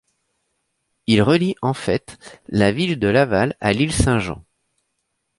[1.05, 2.17] Il relie en fait
[2.49, 4.43] la ville de Laval à l'île Saint-Jean.